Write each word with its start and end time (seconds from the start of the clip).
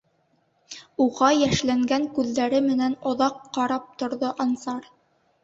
Уға 1.03 1.29
йәшләнгән 1.41 2.07
күҙҙәре 2.15 2.63
менән 2.69 2.97
оҙаҡ 3.13 3.39
ҡарап 3.59 3.95
торҙо 4.03 4.35
Ансар. 4.49 4.91